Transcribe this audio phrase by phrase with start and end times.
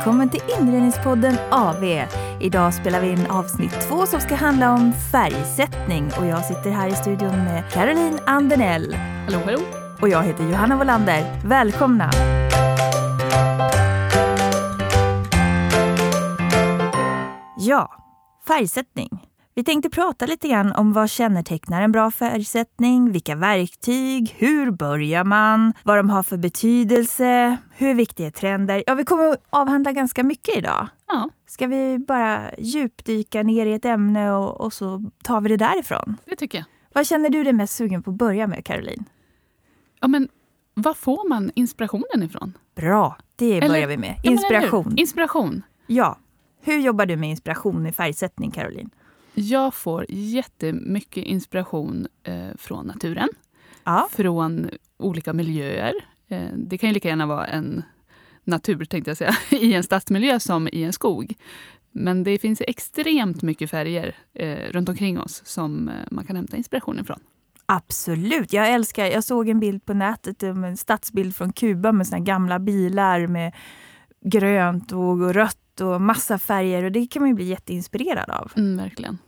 [0.00, 1.84] välkommen till Inredningspodden AV.
[2.40, 6.88] Idag spelar vi in avsnitt två som ska handla om färgsättning och jag sitter här
[6.88, 8.94] i studion med Caroline Andenell.
[8.94, 9.58] Hallå, hallå.
[10.00, 11.40] Och jag heter Johanna Wolander.
[11.44, 12.10] Välkomna!
[17.58, 17.92] Ja,
[18.46, 19.29] färgsättning.
[19.60, 25.24] Vi tänkte prata lite grann om vad kännetecknar en bra färgsättning, vilka verktyg, hur börjar
[25.24, 28.84] man, vad de har för betydelse, hur viktiga är trender?
[28.86, 30.88] Ja, vi kommer att avhandla ganska mycket idag.
[31.08, 35.56] Ja, Ska vi bara djupdyka ner i ett ämne och, och så tar vi det
[35.56, 36.16] därifrån?
[36.24, 36.64] det tycker jag.
[36.92, 39.04] Vad känner du dig mest sugen på att börja med, Caroline?
[40.00, 40.28] Ja, men
[40.74, 42.58] var får man inspirationen ifrån?
[42.76, 44.14] Bra, det Eller- börjar vi med.
[44.22, 44.30] Ja?
[44.30, 44.94] Inspiration.
[44.96, 45.62] Inspiration.
[45.86, 46.18] Ja.
[46.62, 48.90] Hur jobbar du med inspiration i färgsättning, Caroline?
[49.40, 53.28] Jag får jättemycket inspiration eh, från naturen,
[53.84, 54.08] Ja.
[54.12, 55.92] från olika miljöer.
[56.28, 57.82] Eh, det kan ju lika gärna vara en
[58.44, 61.34] natur, tänkte jag säga, i en stadsmiljö som i en skog.
[61.92, 66.56] Men det finns extremt mycket färger eh, runt omkring oss som eh, man kan hämta
[66.56, 67.20] inspiration ifrån.
[67.66, 68.52] Absolut.
[68.52, 72.58] Jag älskar, jag såg en bild på nätet, en stadsbild från Kuba med såna gamla
[72.58, 73.52] bilar med
[74.24, 76.84] grönt och rött och massa färger.
[76.84, 78.52] Och Det kan man ju bli jätteinspirerad av.
[78.56, 79.18] Mm, verkligen.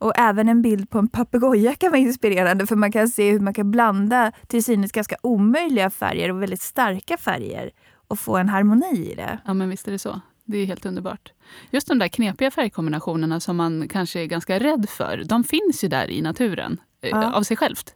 [0.00, 3.40] Och även en bild på en papegoja kan vara inspirerande för man kan se hur
[3.40, 7.70] man kan blanda till synes ganska omöjliga färger och väldigt starka färger
[8.08, 9.38] och få en harmoni i det.
[9.46, 10.20] Ja, men visst är det så.
[10.44, 11.32] Det är helt underbart.
[11.70, 15.88] Just de där knepiga färgkombinationerna som man kanske är ganska rädd för, de finns ju
[15.88, 17.32] där i naturen eh, Ja.
[17.32, 17.94] av sig självt.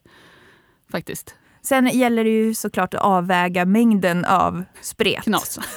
[0.90, 1.34] Faktiskt.
[1.62, 5.22] Sen gäller det ju såklart att avväga mängden av spret.
[5.24, 5.58] Knas.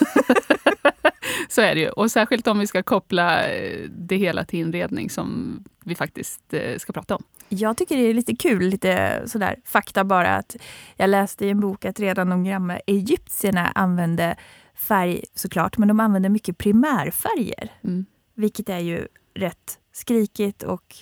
[1.49, 1.89] Så är det ju.
[1.89, 6.77] Och särskilt om vi ska koppla eh, det hela till inredning som vi faktiskt eh,
[6.77, 7.23] ska prata om.
[7.49, 10.35] Jag tycker det är lite kul, lite sådär fakta bara.
[10.35, 10.55] att
[10.95, 14.35] Jag läste i en bok att redan de gamla egyptierna använde
[14.75, 17.71] färg såklart, men de använde mycket primärfärger.
[17.83, 18.05] Mm.
[18.35, 20.95] Vilket är ju rätt skrikigt och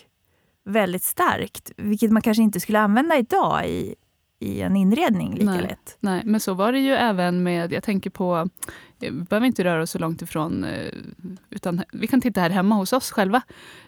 [0.66, 1.72] väldigt starkt.
[1.78, 3.96] Vilket man kanske inte skulle använda idag i,
[4.46, 5.62] i en inredning lika Nej.
[5.62, 5.98] lätt.
[6.00, 8.46] Nej, men så var det ju även med, jag tänker på, eh,
[9.00, 10.92] vi behöver inte röra oss så långt ifrån, eh,
[11.50, 13.42] utan vi kan titta här hemma hos oss själva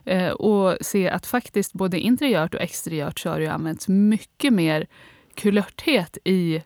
[0.06, 4.54] eh, och se att faktiskt både interiört och exteriört så har det ju använts mycket
[4.54, 4.88] mer
[5.36, 6.62] kulörthet i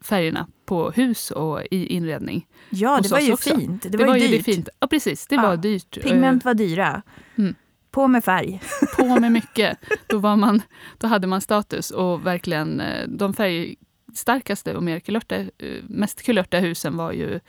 [0.00, 2.46] färgerna på hus och i inredning.
[2.70, 3.56] Ja, det var ju också.
[3.56, 3.82] fint.
[3.82, 4.44] Det, Det, var, var ju ju det dyrt.
[4.44, 4.68] fint.
[4.80, 5.26] Ja, precis.
[5.26, 5.42] Det Ja.
[5.42, 6.02] var dyrt.
[6.02, 7.02] Pigment var dyra.
[7.38, 7.54] Mm.
[7.98, 8.60] På med färg.
[8.96, 9.78] på med mycket.
[10.06, 10.62] Då, var man,
[10.98, 15.48] då hade man status och verkligen eh, de färgstarkaste och mer kulörta, eh,
[15.88, 17.40] mest kulörta husen var ju...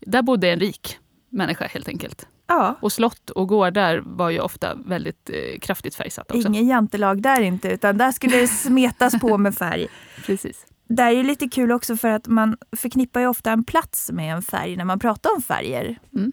[0.00, 0.98] Där bodde en rik
[1.28, 2.26] människa helt enkelt.
[2.46, 6.48] Ja, Och slott och gårdar var ju ofta väldigt eh, kraftigt färgsatta också.
[6.48, 9.86] ingen jantelag där inte, utan där skulle det smetas på med färg.
[10.26, 10.66] Precis.
[10.88, 14.34] Det här är lite kul också för att man förknippar ju ofta en plats med
[14.34, 15.98] en färg när man pratar om färger.
[16.14, 16.32] Mm.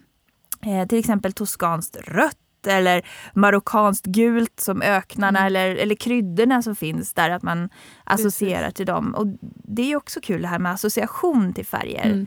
[0.62, 3.02] Eh, till exempel toskanskt rött eller
[3.34, 5.46] marockanskt gult som öknarna Mm.
[5.46, 7.68] eller, eller kryddorna som finns där, att man
[8.04, 9.14] associerar till dem.
[9.14, 9.26] Och
[9.64, 12.04] det är också kul det här med association till färger.
[12.06, 12.26] Mm.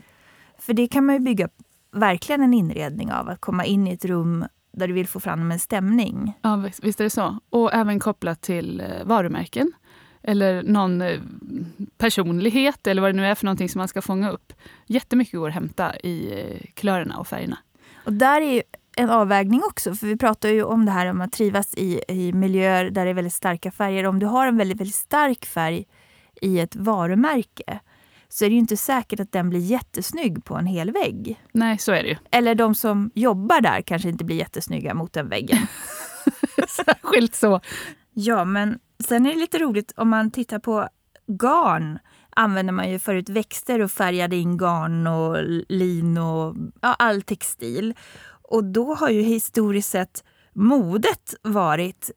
[0.58, 1.48] För det kan man ju bygga
[1.92, 5.50] verkligen en inredning av, att komma in i ett rum där du vill få fram
[5.50, 6.38] en stämning.
[6.42, 7.38] Ja, visst- är det så.
[7.50, 9.72] Och även kopplat till eh, varumärken.
[10.22, 11.20] Eller någon eh,
[11.98, 14.52] personlighet eller vad det nu är för någonting som man ska fånga upp.
[14.86, 17.58] Jättemycket går att hämta i eh, kulörerna och färgerna.
[18.04, 18.62] Och där är ju
[18.96, 22.32] en avvägning också, för vi pratar ju om det här om att trivas i, i
[22.32, 24.06] miljöer där det är väldigt starka färger.
[24.06, 25.84] Om du har en väldigt, väldigt stark färg
[26.40, 27.80] i ett varumärke
[28.28, 31.40] så är det ju inte säkert att den blir jättesnygg på en hel vägg.
[31.52, 32.16] Nej, så är det ju.
[32.30, 35.58] Eller de som jobbar där kanske inte blir jättesnygga mot den väggen.
[36.68, 37.60] Särskilt så.
[38.12, 38.78] Ja, men
[39.08, 40.88] sen är det lite roligt om man tittar på
[41.26, 41.98] garn
[42.36, 45.36] använder man ju förut växter och färgade in garn och
[45.68, 47.94] lin och ja, all textil.
[48.48, 52.10] Och då har ju historiskt sett modet varit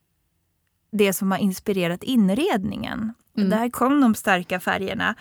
[0.92, 3.14] det som har inspirerat inredningen.
[3.38, 3.50] Mm.
[3.50, 5.16] Där kom de starka färgerna.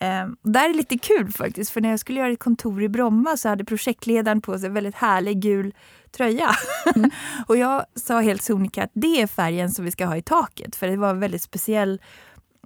[0.00, 2.88] Eh, där är det lite kul faktiskt, för när jag skulle göra ett kontor i
[2.88, 5.74] Bromma så hade projektledaren på sig en väldigt härlig gul
[6.10, 6.50] tröja.
[7.46, 10.76] och jag sa helt sonika att det är färgen som vi ska ha i taket,
[10.76, 12.00] för det var en väldigt speciell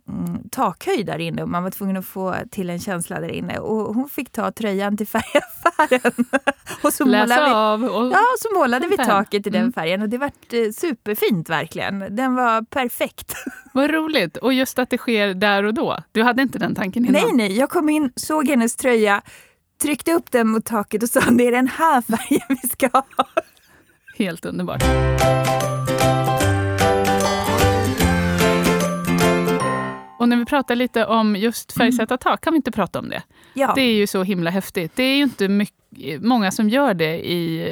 [0.09, 3.59] mm, takhöjd där inne och man var tvungen att få till en känsla där inne.
[3.59, 6.25] Och hon fick ta tröjan till färgaffären.
[6.83, 7.85] och så målade vi, Läsa av.
[7.85, 9.73] Och, Ja, så målade vi taket i den Mm.
[9.73, 12.17] färgen och det vart eh, superfint verkligen.
[12.17, 13.35] Den var perfekt.
[13.73, 14.37] Vad roligt.
[14.37, 15.97] Och just att det sker där och då.
[16.13, 17.23] Du hade inte den tanken innan?
[17.23, 19.23] Nej, nej, jag kom in, såg hennes tröja,
[19.83, 23.05] tryckte upp den mot taket och sa det är den här färgen vi ska ha.
[24.19, 24.83] Helt underbart.
[30.23, 33.23] Och när vi pratar lite om just färgsätta tak, kan vi inte prata om det?
[33.55, 34.93] Ja, Det är ju så himla häftigt.
[34.95, 37.63] Det är ju inte mycket många som gör det i,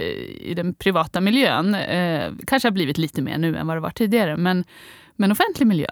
[0.40, 1.74] i den privata miljön.
[1.74, 4.36] Eh, kanske har blivit lite mer nu än vad det var tidigare.
[4.36, 4.64] Men,
[5.16, 5.86] men offentlig miljö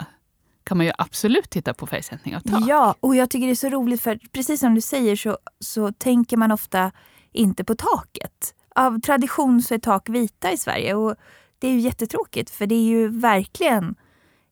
[0.65, 2.63] kan man ju absolut titta på färgsättning av tak.
[2.67, 5.93] Ja, och jag tycker det är så roligt för precis som du säger så, så
[5.93, 6.93] tänker man ofta
[7.33, 8.55] inte på taket.
[8.75, 11.15] Av tradition så är tak vita i Sverige och
[11.59, 13.95] det är ju jättetråkigt för det är ju verkligen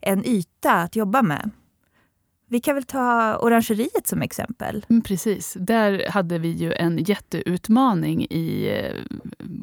[0.01, 1.51] en yta att jobba med.
[2.49, 4.85] Vi kan väl ta orangeriet som exempel.
[4.89, 5.57] Mm, precis.
[5.61, 9.17] Där hade vi ju en jätteutmaning i, eh,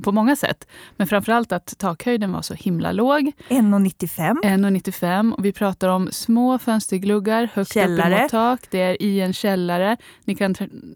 [0.04, 0.68] på många sätt.
[0.98, 3.32] Men framförallt att takhöjden var så himla låg.
[3.48, 4.42] 1,95.
[4.44, 5.34] 1,95.
[5.34, 8.16] Och vi pratar om små fönstergluggar högt Källare.
[8.16, 8.62] upp mot tak.
[8.70, 9.98] Det är i en källare.
[10.26, 10.56] Ni kan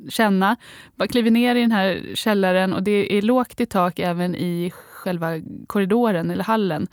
[0.10, 0.56] känna.
[0.96, 4.72] Bara kliver ner i den här källaren och det är lågt i tak även i
[4.92, 5.28] själva
[5.68, 6.88] korridoren eller hallen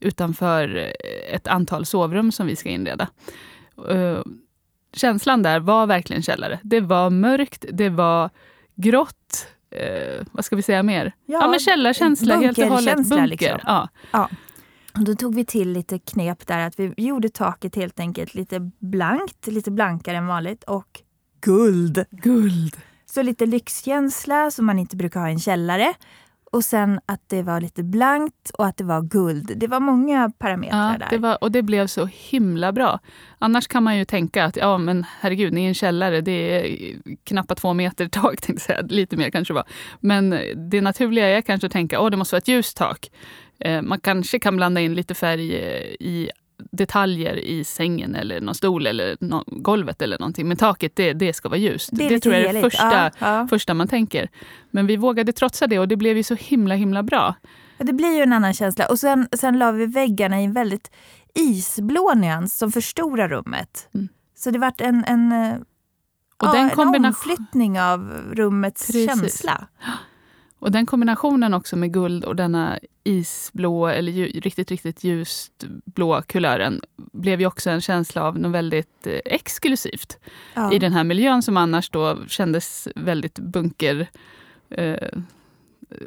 [0.00, 0.92] utanför
[1.32, 3.08] ett antal sovrum som vi ska inreda.
[3.90, 4.22] Uh,
[4.92, 6.60] känslan där var verkligen källare.
[6.62, 8.30] Det var mörkt, det var
[8.74, 9.46] grått.
[9.74, 11.12] Uh, vad ska vi säga mer?
[11.26, 12.84] Ja, ja men källarkänsla helt och hållet.
[12.84, 13.30] bunkerkänsla, Bunker.
[13.30, 13.58] liksom.
[13.62, 13.88] Ja.
[14.10, 14.28] Ja.
[14.94, 19.46] Då tog vi till lite knep där att vi gjorde taket helt enkelt lite blankt,
[19.46, 21.00] lite blankare än vanligt och
[21.40, 22.04] guld.
[22.10, 22.76] Guld.
[23.06, 25.94] Så lite lyxkänsla som man inte brukar ha i en källare.
[26.52, 29.52] Och sen att det var lite blankt och att det var guld.
[29.56, 31.06] Det var många parametrar Ja, där.
[31.10, 33.00] det var, och det blev så himla bra.
[33.38, 36.20] Annars kan man ju tänka att ja, men herregud, ni är en källare.
[36.20, 36.76] Det är
[37.24, 38.80] knappt två meter tak, tänkte jag säga.
[38.82, 39.64] Lite mer kanske var.
[40.00, 40.30] Men
[40.70, 43.10] det naturliga är kanske att tänka att det måste vara ett ljust tak.
[43.60, 48.54] Eh, man kanske kan blanda in lite färg eh, i detaljer i sängen eller någon
[48.54, 50.48] stol eller no golvet eller någonting.
[50.48, 51.90] Men taket, det, det ska vara ljust.
[51.92, 54.28] Det Det, tror jag är det första, Ja, första man tänker.
[54.70, 57.34] Men vi vågade trotsa det och det blev ju så himla himla bra.
[57.78, 58.86] Ja, Det blir ju en annan känsla.
[58.86, 60.90] Och sen, sen la vi väggarna i en väldigt
[61.34, 63.88] isblå nyans som förstorar rummet.
[63.94, 64.08] Mm.
[64.34, 65.54] Så det vart en, en, eh,
[66.36, 69.06] Och ja, den en omflyttning av rummets Precis.
[69.06, 69.66] känsla.
[70.58, 76.22] Och den kombinationen också med guld och denna isblå eller ju, riktigt, riktigt ljust blå
[76.22, 80.18] kulören blev ju också en känsla av något väldigt eh, exklusivt
[80.54, 80.72] Ja.
[80.72, 84.06] i den här miljön som annars då kändes väldigt bunker
[84.70, 85.08] eh,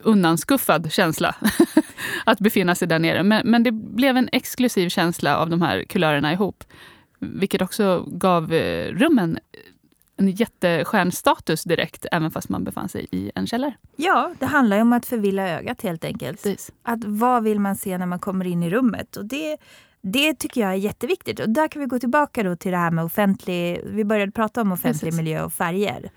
[0.04, 1.36] undanskuffad känsla
[2.26, 3.24] att befinna sig där nere.
[3.24, 6.64] Men, men det blev en exklusiv känsla av de här kulörerna ihop.
[7.20, 9.40] Vilket också gav eh, rummen
[10.20, 13.74] en jättestjärnstatus direkt, även fast man befann sig i en källare.
[13.96, 16.44] ja, det handlar ju om att förvilla ögat helt enkelt.
[16.44, 16.72] Precis.
[16.84, 19.18] Att vad vill man se när man kommer in i rummet?
[19.18, 19.58] Och det,
[20.02, 21.40] det tycker jag är jätteviktigt.
[21.40, 23.82] Och där kan vi gå tillbaka då till det här med offentlig...
[23.86, 25.18] Vi började prata om offentlig Precis.
[25.18, 26.12] miljö och färger.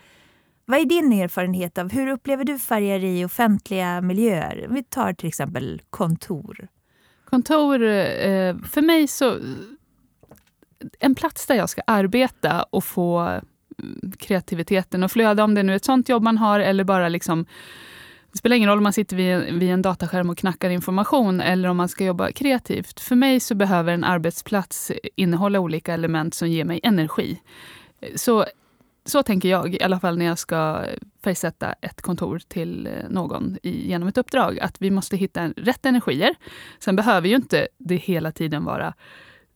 [0.64, 4.66] Vad är din erfarenhet av hur upplever du färger i offentliga miljöer?
[4.70, 6.68] Vi tar till exempel kontor.
[7.24, 9.38] Kontor, eh, för mig så...
[10.98, 13.40] En plats där jag ska arbeta och få
[14.18, 17.46] kreativiteten att flöda, om det nu är ett sånt jobb man har eller bara liksom...
[18.32, 21.68] Det spelar ingen roll om man sitter vid, vid en dataskärm och knackar information eller
[21.68, 23.00] om man ska jobba kreativt.
[23.00, 27.40] För mig så behöver en arbetsplats innehålla olika element som ger mig energi.
[28.14, 28.46] Så,
[29.04, 30.84] så tänker jag, i alla fall när jag ska
[31.24, 34.60] färgsätta ett kontor till eh, någon i, genom ett uppdrag.
[34.60, 36.34] Att vi måste hitta rätt energier.
[36.78, 38.94] Sen behöver ju inte det hela tiden vara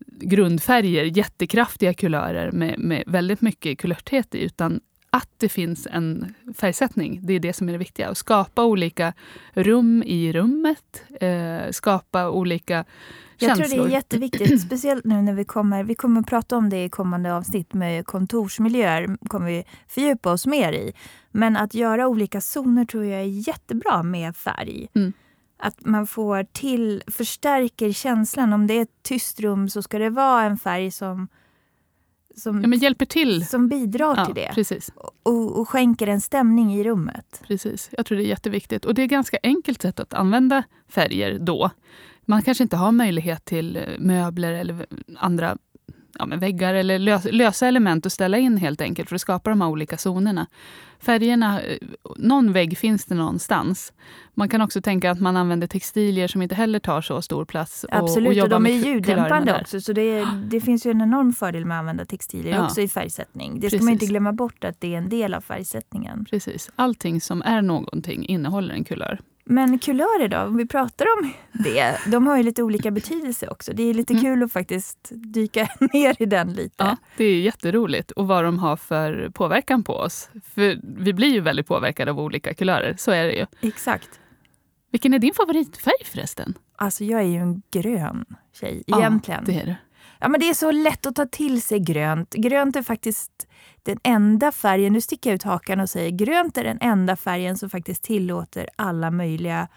[0.07, 7.21] grundfärger, jättekraftiga kulörer med, med väldigt mycket kulörthet i, utan att det finns en färgsättning.
[7.23, 8.09] Det är det som är det viktiga.
[8.09, 9.13] Att skapa olika
[9.53, 12.85] rum i rummet, eh, skapa olika
[13.39, 13.67] Jag känslor.
[13.67, 16.85] tror det är jätteviktigt, speciellt nu när vi kommer, vi kommer att prata om det
[16.85, 20.93] i kommande avsnitt med kontorsmiljöer, kommer vi fördjupa oss mer i.
[21.31, 24.89] Men att göra olika zoner tror jag är jättebra med färg.
[24.95, 25.13] Mm.
[25.59, 28.53] Att man får till, förstärker känslan.
[28.53, 31.29] Om det är ett tyst rum så ska det vara en färg som,
[32.37, 33.47] som, Ja, men hjälper till.
[33.47, 34.51] som bidrar Ja, till det.
[34.55, 34.91] precis.
[35.23, 37.43] Och, och skänker en stämning i rummet.
[37.47, 37.89] Precis.
[37.93, 38.85] Jag tror det är jätteviktigt.
[38.85, 41.71] Och det är ett ganska enkelt sätt att använda färger då.
[42.25, 44.87] Man kanske inte har möjlighet till eh, möbler eller
[45.17, 45.57] andra
[46.19, 49.51] ja, men väggar eller lös, lösa element att ställa in helt enkelt för att skapa
[49.51, 50.47] de här olika zonerna.
[50.99, 51.79] Färgerna, eh,
[52.17, 53.93] någon vägg finns det någonstans.
[54.35, 57.87] Man kan också tänka att man använder textilier som inte heller tar så stor plats.
[57.91, 59.81] Absolut, och, och, jobbar de är ljuddämpande också.
[59.81, 62.65] Så det, det finns ju en enorm fördel med att använda textilier Ja.
[62.65, 63.61] också i färgsättning.
[63.61, 63.85] Det ska Precis.
[63.85, 66.25] man inte glömma bort att det är en del av färgsättningen.
[66.31, 66.71] Precis.
[66.77, 69.21] Allting som är någonting innehåller en kulör.
[69.49, 71.97] Men kulörer då, om vi pratar om det.
[72.07, 73.73] De har ju lite olika betydelse också.
[73.73, 74.25] Det är lite Mm.
[74.25, 76.75] kul att faktiskt dyka ner i den lite.
[76.85, 80.31] Ja, det är jätteroligt och vad de har för påverkan på oss.
[80.55, 83.47] För vi blir ju väldigt påverkade av olika kulörer, så är det ju.
[83.61, 84.21] Exakt.
[84.91, 86.55] Vilken är din favoritfärg förresten?
[86.77, 88.25] Alltså jag är ju en grön
[88.61, 89.45] tjej Ja, egentligen.
[89.45, 89.77] det är det.
[90.21, 92.35] Ja, men det är så lätt att ta till sig grönt.
[92.35, 93.47] Grönt är faktiskt
[93.83, 97.57] den enda färgen, nu sticker jag ut hakan och säger grönt är den enda färgen
[97.57, 99.69] som faktiskt tillåter alla möjliga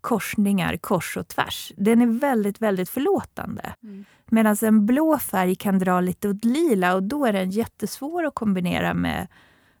[0.00, 1.72] korsningar kors och tvärs.
[1.76, 3.74] Den är väldigt, väldigt förlåtande.
[3.82, 4.04] Mm.
[4.30, 8.34] Medan en blå färg kan dra lite åt lila och då är den jättesvår att
[8.34, 9.28] kombinera med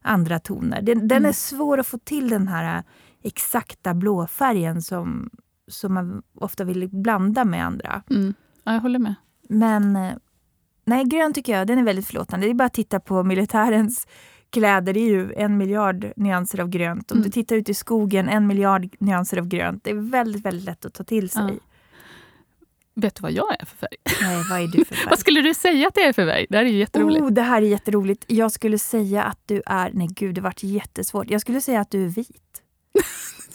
[0.02, 0.82] andra toner.
[0.82, 1.32] Den, den är mm.
[1.32, 2.82] svår att få till den här
[3.22, 5.30] exakta blåfärgen som,
[5.68, 8.02] som man ofta vill blanda med andra.
[8.10, 8.34] Mm.
[8.64, 9.14] Ja, jag håller med.
[9.50, 10.12] Men eh,
[10.84, 12.46] nej, grön tycker jag den är väldigt förlåtande.
[12.46, 14.06] Det är bara att titta på militärens
[14.50, 14.92] kläder.
[14.92, 17.10] Det är ju en miljard nyanser av grönt.
[17.10, 17.24] Om mm.
[17.24, 19.84] du tittar ut i skogen, en miljard nyanser av grönt.
[19.84, 21.42] Det är väldigt, väldigt lätt att ta till sig.
[21.48, 21.54] Ja.
[22.94, 23.96] Vet du vad jag är för färg?
[24.22, 25.06] Nej, vad är du för färg?
[25.10, 26.46] vad skulle du säga att jag är för färg?
[26.50, 27.22] Det här är jätteroligt.
[27.22, 28.24] Oh, det här är jätteroligt.
[28.26, 29.90] Jag skulle säga att du är...
[29.94, 31.30] Nej gud, det vart jättesvårt.
[31.30, 32.59] Jag skulle säga att du är vit.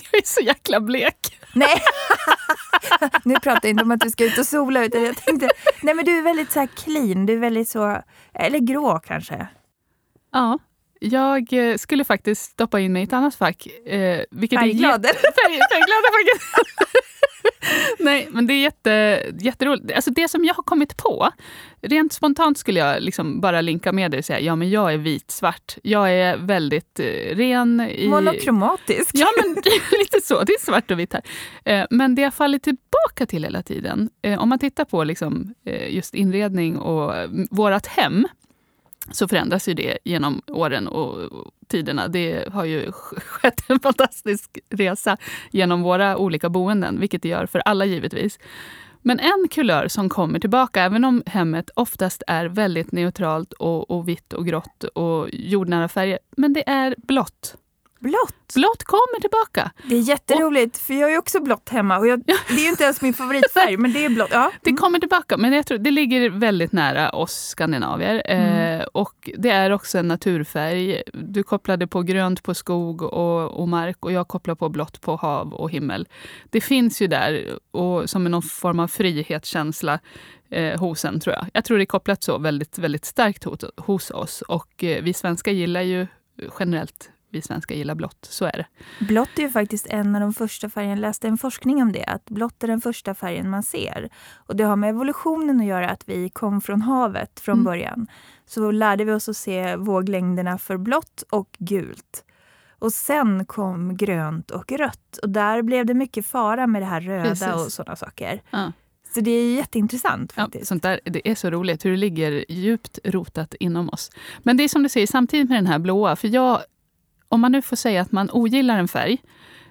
[0.11, 1.39] jag är så jäkla blek.
[1.53, 1.81] Nej,
[3.23, 5.49] nu pratar jag inte om att du ska ut och sola utan jag tänkte,
[5.81, 8.01] nej men du är väldigt så clean, du är väldigt så,
[8.33, 9.47] eller grå kanske.
[10.31, 10.59] Ja,
[10.99, 13.67] jag eh, skulle faktiskt stoppa in mig i ett annat fack.
[13.67, 15.05] Eh, vilket färgglad?
[15.05, 16.41] Är färg, färgglada facket.
[17.99, 19.91] Nej, men det är jätte, jätteroligt.
[19.95, 21.29] Alltså det som jag har kommit på,
[21.81, 24.97] rent spontant skulle jag liksom bara linka med det och säga ja men jag är
[24.97, 25.77] vit-svart.
[25.83, 27.81] Jag är väldigt eh, ren.
[27.81, 28.07] I...
[28.07, 29.11] Monokromatisk.
[29.13, 29.55] Ja, men
[29.99, 30.43] lite så.
[30.43, 31.23] Det är svart och vitt här.
[31.65, 35.53] Eh, men det jag fallit tillbaka till hela tiden, eh, om man tittar på liksom,
[35.89, 38.27] just inredning och mm, vårt hem,
[39.11, 41.29] så förändras ju det genom åren och
[41.67, 42.07] tiderna.
[42.07, 42.91] Det har ju
[43.25, 45.17] skett en fantastisk resa
[45.51, 48.39] genom våra olika boenden, vilket det gör för alla givetvis.
[49.01, 54.07] Men en kulör som kommer tillbaka, även om hemmet oftast är väldigt neutralt och, och
[54.07, 57.55] vitt och grått och jordnära färger, men det är blått.
[58.05, 58.53] Blått?
[58.55, 59.71] Blått kommer tillbaka.
[59.89, 61.97] Det är jätteroligt, och, för jag är också blått hemma.
[61.97, 64.29] Och jag, det är ju inte ens min favoritfärg, men det är blått.
[64.31, 64.51] Ja.
[64.61, 68.21] Det kommer tillbaka, men jag tror det ligger väldigt nära oss skandinavier.
[68.25, 68.79] Mm.
[68.79, 71.03] Eh, och det är också en naturfärg.
[71.13, 75.15] Du kopplade på grönt på skog och, och, mark och jag kopplar på blått på
[75.15, 76.07] hav och himmel.
[76.49, 79.99] Det finns ju där och som någon form av frihetskänsla
[80.49, 81.45] eh, hos en, tror jag.
[81.53, 84.41] Jag tror det är kopplat så väldigt, väldigt starkt hos, hos oss.
[84.41, 86.07] Och eh, vi svenskar gillar ju
[86.59, 88.27] generellt vi svenskar gillar blått.
[88.29, 88.65] Så är det.
[89.05, 90.95] Blått är ju faktiskt en av de första färgerna.
[90.95, 92.03] Jag läste en forskning om det.
[92.03, 94.09] Att blått är den första färgen man ser.
[94.35, 97.63] Och det har med evolutionen att göra, att vi kom från havet från mm.
[97.63, 98.07] början.
[98.45, 102.23] Så lärde vi oss att se våglängderna för blått och gult.
[102.79, 105.17] Och sen kom grönt och rött.
[105.21, 107.47] Och där blev det mycket fara med det här röda Precis.
[107.47, 108.41] och sådana saker.
[108.49, 108.71] Ja.
[109.15, 110.31] Så det är jätteintressant.
[110.31, 110.61] Faktiskt.
[110.61, 114.11] Ja, sånt där, det är så roligt hur det ligger djupt rotat inom oss.
[114.43, 116.15] Men det är som du säger, samtidigt med den här blåa.
[116.15, 116.59] För jag
[117.35, 119.17] om man nu får säga att man ogillar en färg,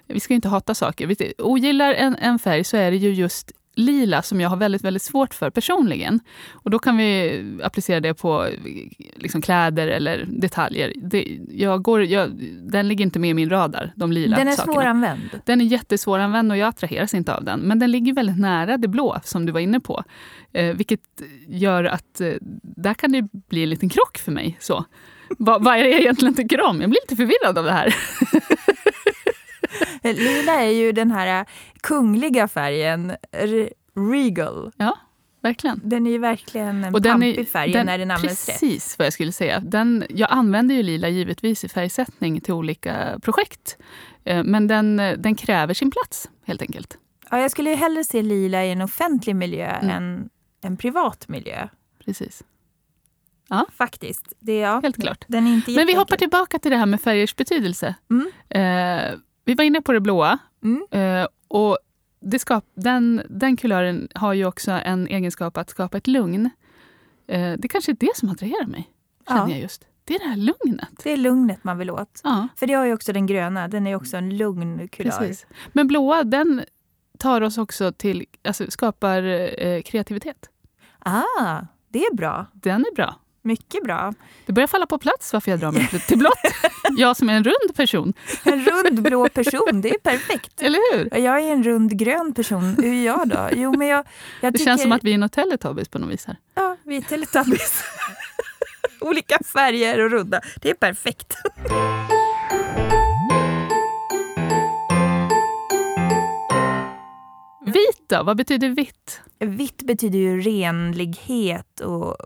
[0.07, 4.21] vi ska inte hata saker, ogillar en, en färg så är det ju just lila
[4.21, 6.19] som jag har väldigt, väldigt svårt för personligen.
[6.51, 8.47] Och då kan vi applicera det på
[9.15, 10.93] liksom kläder eller detaljer.
[10.95, 12.31] Det, jag går, jag,
[12.61, 14.73] den ligger inte med i min radar, de lila Den är sakerna.
[14.73, 15.41] svåranvänd.
[15.45, 17.59] Den är jättesvåranvänd och jag attraheras inte av den.
[17.59, 20.03] Men den ligger väldigt nära det blå, som du var inne på.
[20.53, 21.01] Eh, vilket
[21.47, 24.57] gör att eh, där kan det bli en liten krock för mig.
[24.59, 24.85] Så.
[25.29, 26.81] Va, vad är det jag egentligen tycker om?
[26.81, 27.95] Jag blir lite förvirrad av det här.
[30.13, 31.45] Lila är ju den här
[31.81, 33.15] kungliga färgen,
[34.13, 34.71] regal.
[34.77, 34.97] Ja,
[35.41, 35.81] verkligen.
[35.83, 38.59] Den är ju verkligen en och pampig är, färg den, när den används rätt.
[38.59, 39.59] Precis vad jag skulle säga.
[39.59, 43.77] Den, jag använder ju lila givetvis i färgsättning till olika projekt.
[44.23, 46.97] Eh, men den, den kräver sin plats helt enkelt.
[47.31, 49.89] Ja, jag skulle hellre se lila i en offentlig miljö mm.
[49.89, 50.29] än
[50.61, 51.67] en privat miljö.
[52.05, 52.43] Precis.
[53.47, 53.65] Ja.
[53.73, 54.33] Faktiskt.
[54.39, 54.79] Det, ja.
[54.83, 55.25] Helt klart.
[55.27, 57.95] Den är inte Men vi hoppar tillbaka till det här med färgers betydelse.
[58.09, 58.31] Mm.
[58.49, 60.37] Eh, vi var inne på det blåa.
[60.63, 60.85] Mm.
[60.91, 61.77] Eh, och
[62.19, 66.49] det skap, den, den kulören har ju också en egenskap att skapa ett lugn.
[67.27, 68.89] Eh, det kanske är det som attraherar mig.
[69.27, 69.49] Känner ja.
[69.49, 69.87] jag just.
[70.03, 71.03] Det är det här lugnet.
[71.03, 72.21] Det är lugnet man vill åt.
[72.23, 72.47] Ja.
[72.55, 73.67] För det har ju också den gröna.
[73.67, 75.11] Den är också en lugn kulör.
[75.11, 75.45] Precis.
[75.73, 76.63] Men blåa, den
[77.19, 79.23] tar oss också till, alltså skapar
[79.63, 80.49] eh, kreativitet.
[80.99, 82.45] Ah, det är bra.
[82.53, 83.15] Den är bra.
[83.45, 84.13] Mycket bra.
[84.45, 86.33] Det börjar falla på plats varför jag drar mig till blått.
[86.97, 88.13] Jag som är en rund person.
[88.43, 90.61] En rund blå person, det är perfekt.
[90.61, 91.17] Eller hur?
[91.17, 92.75] Jag är en rund grön person.
[92.81, 93.49] Hur är jag då?
[93.55, 94.05] Jo, men jag,
[94.41, 94.71] jag det tycker...
[94.71, 96.37] känns som att vi är något Teletubbies på något vis här.
[96.55, 97.83] Ja, vi är Teletubbies.
[99.01, 100.41] Olika färger och runda.
[100.61, 101.35] Det är perfekt.
[107.65, 108.23] Vitt då?
[108.23, 109.21] Vad betyder vitt?
[109.39, 112.17] Vitt betyder ju renlighet och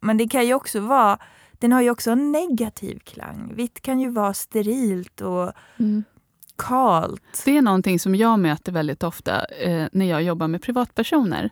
[0.00, 1.18] men det kan ju också vara,
[1.52, 3.52] den har ju också en negativ klang.
[3.54, 6.04] Vitt kan ju vara sterilt och mm.
[6.56, 7.42] kalt.
[7.44, 11.50] Det är någonting som jag möter väldigt ofta eh, när jag jobbar med privatpersoner.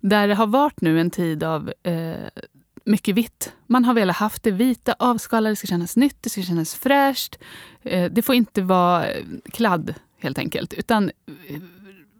[0.00, 2.42] Där det har varit nu en tid av eh,
[2.84, 3.52] mycket vitt.
[3.66, 7.38] Man har velat haft det vita avskalade, det ska kännas nytt, det ska kännas fräscht.
[7.82, 11.10] Eh, det får inte vara eh, kladd helt enkelt, utan
[11.48, 11.60] eh,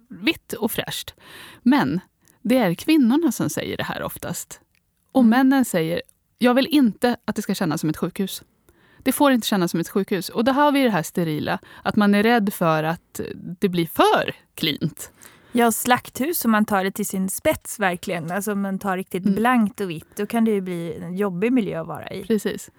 [0.09, 1.14] vitt och fräscht.
[1.62, 2.00] Men
[2.42, 4.61] det är kvinnorna som säger det här oftast.
[5.12, 5.31] Och Mm.
[5.31, 6.02] männen säger,
[6.38, 8.42] jag vill inte att det ska kännas som ett sjukhus.
[8.99, 10.28] Det får inte kännas som ett sjukhus.
[10.28, 13.87] Och då har vi det här sterila, att man är rädd för att det blir
[13.87, 15.12] för cleant.
[15.52, 18.31] Ja, slakthus om man tar det till sin spets verkligen.
[18.31, 19.35] Alltså om man tar riktigt Mm.
[19.35, 22.25] blankt och vitt, då kan det ju bli en jobbig miljö att vara i.
[22.25, 22.71] Precis.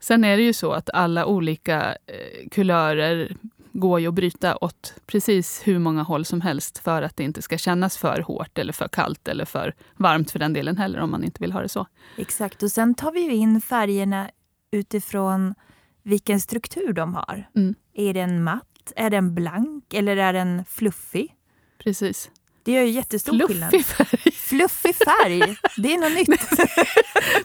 [0.00, 3.36] Sen är det ju så att alla olika eh, kulörer
[3.72, 7.42] går ju att bryta åt precis hur många håll som helst för att det inte
[7.42, 11.10] ska kännas för hårt eller för kallt eller för varmt för den delen heller om
[11.10, 11.86] man inte vill ha det så.
[12.16, 14.30] Exakt, och sen tar vi ju in färgerna
[14.70, 15.54] utifrån
[16.02, 17.48] vilken struktur de har.
[17.56, 17.74] Mm.
[17.94, 18.92] Är den matt?
[18.96, 19.94] Är den blank?
[19.94, 21.36] Eller är den fluffig?
[21.78, 22.30] Precis.
[22.64, 23.70] Det gör ju jättestor skillnad.
[23.70, 24.32] Fluffig färg.
[24.32, 26.50] Fluffig färg, det är något nytt.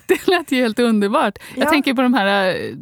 [0.08, 1.38] Det lät ju helt underbart.
[1.56, 1.70] Jag Ja.
[1.70, 2.56] tänker på de här...
[2.56, 2.74] eh,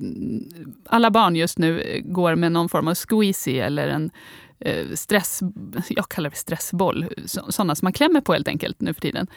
[0.90, 4.12] Alla barn just nu eh, går med någon form av squeezy eller en
[4.60, 5.40] eh, stress...
[5.90, 7.06] Jag kallar det stressboll.
[7.26, 9.28] Så- Såna som man klämmer på helt enkelt nu för tiden.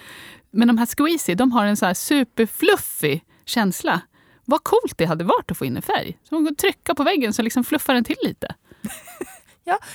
[0.50, 4.00] Men de här squeezy, de har en så här superfluffig känsla.
[4.44, 6.18] Vad coolt det hade varit att få in en färg.
[6.28, 8.54] Så man kan trycka på väggen så liksom fluffar den till lite.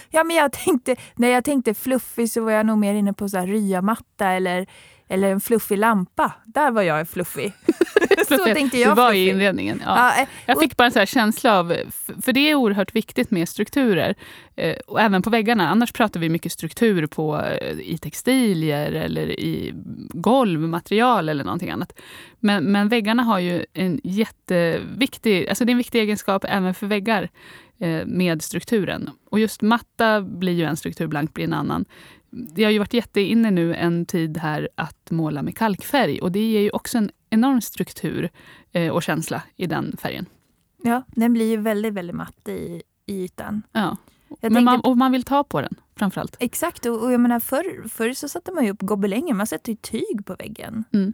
[0.10, 3.30] Ja, men jag tänkte, när jag tänkte fluffig så var jag nog mer inne på
[3.30, 4.68] så här ryamatta eller,
[5.13, 6.34] eller en fluffig lampa.
[6.46, 7.53] Där var jag fluffig.
[8.27, 9.29] så tänkte jag Du var i fluffig.
[9.29, 9.82] inredningen.
[9.86, 10.13] Ja.
[10.15, 11.75] Ja, eh, Jag fick bara en så här känsla av,
[12.22, 14.15] för det är oerhört viktigt med strukturer.
[14.55, 15.70] Eh, och även på väggarna.
[15.70, 19.74] Annars pratar vi mycket struktur på, eh, i textilier eller i
[20.13, 22.00] golvmaterial eller någonting annat.
[22.39, 26.88] Men, men väggarna har ju en jätteviktig, alltså det är en viktig egenskap även för
[26.88, 27.29] väggar
[28.05, 29.10] med strukturen.
[29.32, 31.86] Och just matta blir ju en struktur, blank blir en annan.
[32.36, 36.40] Det har ju varit jätteinne nu en tid här att måla med kalkfärg och det
[36.52, 38.30] ger ju också en enorm struktur
[38.72, 40.26] eh, och känsla i den färgen.
[40.84, 43.62] Ja, den blir ju väldigt, väldigt matt i, i ytan.
[43.72, 43.98] Ja.
[44.41, 46.38] Men man, tänkte- och man vill ta på den framförallt.
[46.39, 49.72] Exakt, och, och jag menar förr, förr så satte man ju upp gobelänger, man satte
[49.72, 50.84] ju tyg på väggen.
[50.93, 51.13] Mm.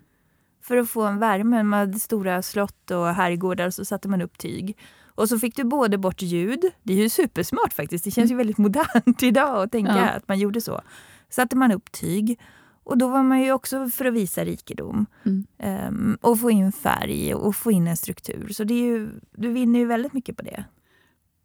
[0.64, 1.64] För att få en värme.
[1.64, 4.78] Man hade stora slott och herrgårdar så satte man upp tyg.
[5.16, 8.36] Och så fick du både bort ljud, det är ju supersmart faktiskt, det känns ju
[8.36, 10.04] väldigt modernt idag att tänka Mm.
[10.04, 10.10] Ja.
[10.10, 10.82] att man gjorde så.
[11.30, 12.40] Satte man upp tyg
[12.84, 15.06] och då var man ju också för att visa rikedom.
[15.26, 15.46] Mm.
[15.58, 18.48] Ehm, och få in färg och få in en struktur.
[18.52, 20.64] Så det är ju, du vinner ju väldigt mycket på det.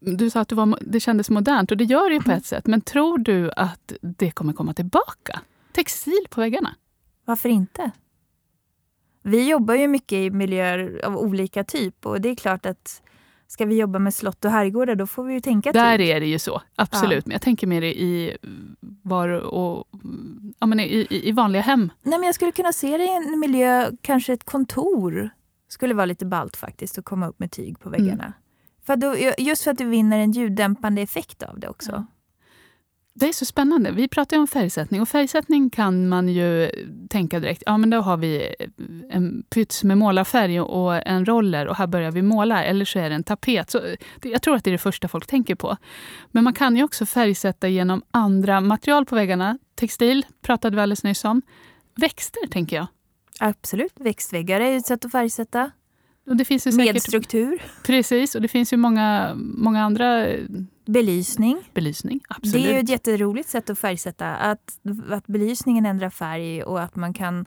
[0.01, 2.47] Du sa att det, var, det kändes modernt och det gör det ju på ett
[2.47, 2.66] sätt.
[2.66, 5.40] Men tror du att det kommer komma tillbaka?
[5.73, 6.75] Textil på väggarna?
[7.25, 7.90] Varför inte?
[9.23, 13.03] Vi jobbar ju mycket i miljöer av olika typ och det är klart att
[13.47, 16.09] ska vi jobba med slott och herrgårdar då får vi ju tänka Där tyg.
[16.09, 17.27] är det ju så, absolut.
[17.27, 18.37] Men jag tänker mer i,
[19.03, 19.89] var och,
[20.59, 21.93] ja, men i, i, vanliga hem.
[22.03, 25.31] Nej, men jag skulle kunna se det i en miljö, kanske ett kontor.
[25.69, 28.33] skulle vara lite ballt faktiskt att komma upp med tyg på väggarna.
[28.87, 31.93] För då, just för att du vinner en ljuddämpande effekt av det också.
[31.93, 32.07] Ja.
[33.16, 33.90] Det är så spännande.
[33.90, 36.70] Vi pratar ju om färgsättning och färgsättning kan man ju
[37.11, 38.55] tänka direkt, ja men då har vi
[39.11, 42.64] en pyts med målarfärg och en roller och här börjar vi måla.
[42.64, 43.70] Eller så är det en tapet.
[43.70, 43.81] Så
[44.22, 45.77] jag tror att det är det första folk tänker på.
[46.31, 49.59] Men man kan ju också färgsätta genom andra material på väggarna.
[49.74, 51.42] Textil pratade vi alldeles nyss om.
[51.96, 52.87] Växter tänker jag.
[53.40, 53.92] Absolut.
[54.00, 55.70] Växtväggar är ett sätt att färgsätta.
[56.27, 60.45] Och det finns ju säkert, Medstruktur, precis, och det finns ju många, många andra eh,
[60.87, 61.59] belysning.
[61.75, 62.21] belysning.
[62.29, 62.53] Absolut.
[62.53, 64.35] Det är ju ett jätteroligt sätt att färgsätta.
[64.37, 64.79] Att,
[65.11, 67.47] att belysningen ändrar färg och att man kan...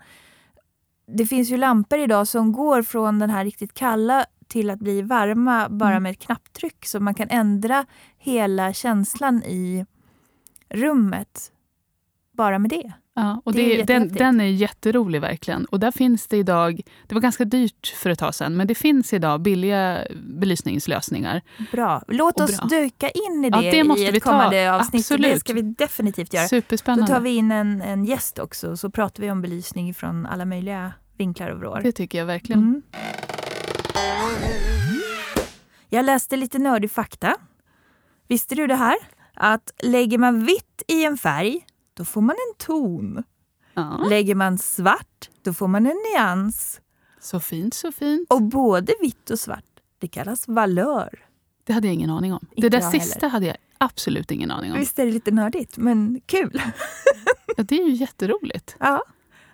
[1.07, 5.01] Det finns ju lampor idag som går från den här riktigt kalla till att bli
[5.01, 6.03] varma bara Mm.
[6.03, 6.85] med ett knapptryck.
[6.85, 7.85] Så man kan ändra
[8.17, 9.85] hela känslan i
[10.69, 11.51] rummet
[12.31, 12.91] bara med det.
[13.19, 15.65] Ja, och Det det, den, den är jätterolig verkligen.
[15.65, 18.75] Och där finns det idag, det var ganska dyrt för ett tag sedan, men det
[18.75, 21.41] finns idag billiga belysningslösningar.
[21.71, 22.01] Bra.
[22.07, 22.67] Låt oss bra.
[22.67, 24.29] dyka in i Ja, det, det måste i vi ett ta.
[24.31, 24.91] kommande avsnitt.
[25.09, 25.39] Det Absolut.
[25.39, 26.43] ska vi definitivt göra.
[26.43, 27.13] Då Superspännande.
[27.13, 30.93] tar vi in en, en gäst också så pratar vi om belysning från alla möjliga
[31.17, 31.79] vinklar och vrår.
[31.83, 32.61] Det tycker jag verkligen.
[32.61, 32.81] Mm.
[35.89, 37.35] Jag läste lite nördig fakta.
[38.27, 38.95] Visste du det här?
[39.33, 41.65] Att lägger man vitt i en färg,
[41.97, 43.23] då får man en ton.
[43.73, 46.81] Ja, Lägger man svart, då får man en nyans.
[47.19, 48.27] så fint, så fint.
[48.33, 49.63] Och både vitt och svart,
[49.99, 51.09] det kallas valör.
[51.63, 52.47] Det hade jag ingen aning om.
[52.55, 54.79] Inte det där sista hade jag absolut ingen aning om.
[54.79, 56.61] Visst är det lite nördigt, men kul.
[57.57, 58.75] Ja, det är ju jätteroligt.
[58.79, 59.03] Ja.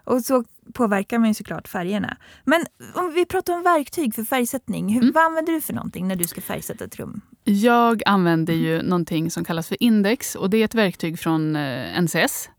[0.03, 2.17] Och så påverkar man ju såklart färgerna.
[2.43, 4.93] Men om vi pratar om verktyg för färgsättning.
[4.93, 5.13] Hur, Mm.
[5.13, 7.21] Vad använder du för någonting när du ska färgsätta ett rum?
[7.43, 12.01] Jag använder ju någonting som kallas för index och det är ett verktyg från eh,
[12.01, 12.49] NCS.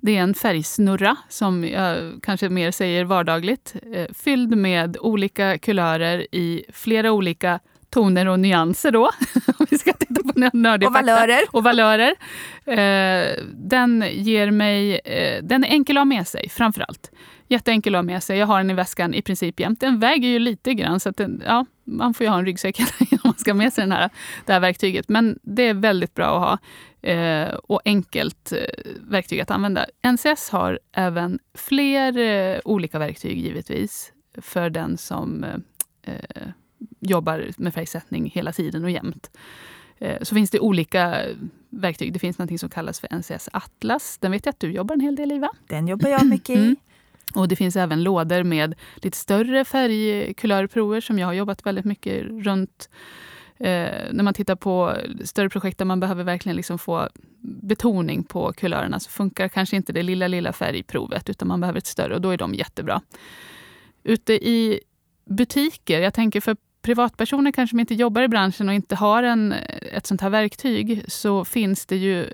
[0.00, 3.74] Det är en färgsnurra som jag kanske mer säger vardagligt.
[3.92, 9.10] Eh, fylld med olika kulörer i flera olika toner och nyanser då.
[9.76, 11.40] Vi ska titta på nördig Och valörer.
[11.50, 12.14] Och valörer.
[12.64, 15.00] Eh, den ger mig...
[15.04, 17.10] Eh, den är enkel att ha med sig, framför allt.
[17.48, 18.38] Jätteenkel att ha med sig.
[18.38, 19.80] Jag har den i väskan i princip jämt.
[19.80, 23.18] Den väger ju lite grann, så den, ja, man får ju ha en ryggsäck om
[23.24, 24.10] man ska ha med sig den här,
[24.46, 25.08] det här verktyget.
[25.08, 26.58] Men det är väldigt bra att
[27.02, 28.58] ha eh, och enkelt eh,
[29.00, 29.86] verktyg att använda.
[30.12, 34.12] NCS har även fler eh, olika verktyg givetvis
[34.42, 35.44] för den som
[36.02, 36.48] eh,
[37.00, 39.30] jobbar med färgsättning hela tiden och jämt.
[39.98, 41.24] Eh, så finns det olika
[41.70, 42.12] verktyg.
[42.12, 44.18] Det finns något som kallas för NCS Atlas.
[44.18, 45.50] Den vet jag att du jobbar en hel del i, va?
[45.66, 46.58] Den jobbar jag mycket i.
[46.58, 46.76] Mm.
[47.34, 52.24] Och Det finns även lådor med lite större färgkulörprover som jag har jobbat väldigt mycket
[52.24, 52.88] runt.
[53.58, 57.08] Eh, när man tittar på större projekt där man behöver verkligen liksom få
[57.40, 61.86] betoning på kulörerna så funkar kanske inte det lilla, lilla färgprovet utan man behöver ett
[61.86, 63.02] större och då är de jättebra.
[64.02, 64.80] Ute i
[65.26, 69.52] butiker, jag tänker för privatpersoner kanske som inte jobbar i branschen och inte har en,
[69.92, 72.26] ett sånt här verktyg så finns det ju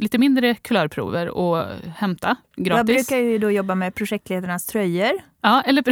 [0.00, 2.76] lite mindre kulörprover att hämta gratis.
[2.76, 5.12] Jag brukar ju då jobba med projektledarnas tröjor.
[5.40, 5.84] Ja, eller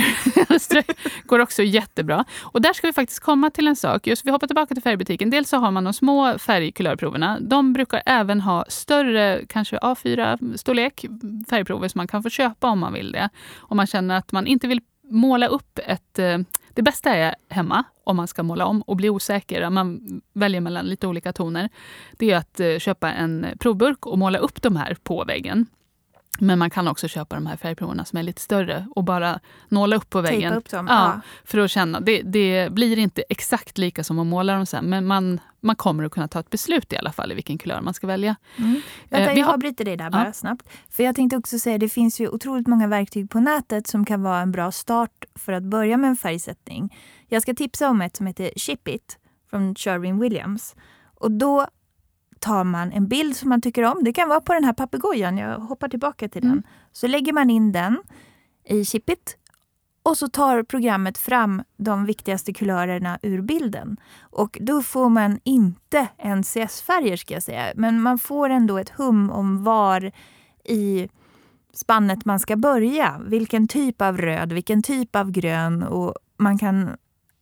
[1.27, 2.25] går också jättebra.
[2.41, 4.07] Och där ska vi faktiskt komma till en sak.
[4.07, 5.31] Just vi hoppar tillbaka till färgbutiken.
[5.31, 7.39] Dels så har man de små färgkulörproverna.
[7.41, 11.05] De brukar även ha större, kanske A4-storlek,
[11.51, 13.29] färgprover som man kan få köpa om man vill det.
[13.57, 16.39] Om man känner att man inte vill måla upp ett eh,
[16.79, 20.61] det bästa är hemma, om man ska måla om och bli osäker, om man väljer
[20.61, 21.69] mellan lite olika toner,
[22.13, 25.67] det är att eh, köpa en provburk och måla upp de här på väggen.
[26.41, 29.97] Men man kan också köpa de här färgproverna som är lite större och bara nåla
[29.97, 30.53] upp på väggen.
[30.55, 31.21] Upp dem, ja, ja.
[31.45, 32.01] För att känna.
[32.01, 36.05] Det, det, blir inte exakt lika som att måla dem sen, men man, man kommer
[36.05, 38.37] att kunna ta ett beslut i alla fall i vilken kulör man ska välja.
[38.57, 38.81] Mm.
[39.09, 40.33] Vänta, eh, jag avbryter dig där bara ja.
[40.33, 40.69] snabbt.
[40.91, 44.23] För jag tänkte också säga, det finns ju otroligt många verktyg på nätet som kan
[44.23, 46.97] vara en bra start för att börja med en färgsättning.
[47.29, 49.19] Jag ska tipsa om ett som heter Shipit
[49.51, 50.77] från Sherwin Williams.
[51.15, 51.67] Och då
[52.41, 54.05] tar man en bild som man tycker om.
[54.05, 56.57] Det kan vara på den här papegojan, jag hoppar tillbaka till mm.
[56.57, 56.67] den.
[56.93, 57.99] Så lägger man in den
[58.65, 59.37] i chippet
[60.03, 63.97] och så tar programmet fram de viktigaste kulörerna ur bilden.
[64.21, 69.31] Och då får man inte NCS-färger ska jag säga, men man får ändå ett hum
[69.31, 70.13] om var
[70.65, 71.09] i
[71.73, 73.21] spannet man ska börja.
[73.27, 76.91] Vilken typ av röd, vilken typ av grön och man kan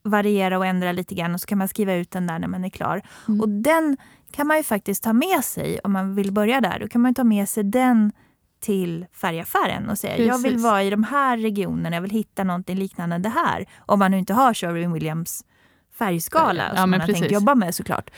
[0.03, 2.65] variera och ändra lite grann och så kan man skriva ut den där när man
[2.65, 3.03] är klar.
[3.29, 3.41] Mm.
[3.41, 3.97] Och den
[4.37, 6.79] kan man ju faktiskt ta med sig om man vill börja där.
[6.79, 8.13] Då kan man ta med sig den
[8.61, 10.29] till färgaffären och säga Precis.
[10.29, 13.67] jag vill vara i de här regionerna, jag vill hitta någonting liknande det här.
[13.79, 15.45] Om man nu inte har Sherwin Williams
[15.99, 18.11] färgskala ja, som man har tänkt jobba med såklart.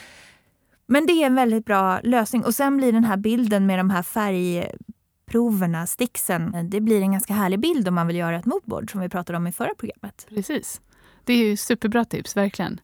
[0.86, 2.44] Men det är en väldigt bra lösning.
[2.44, 7.34] Och sen blir den här bilden med de här färgproverna, sticksen, det blir en ganska
[7.34, 10.26] härlig bild om man vill göra ett moodboard som vi pratade om i förra programmet.
[10.28, 10.80] Precis.
[11.24, 12.80] Det är ju superbra tips, verkligen.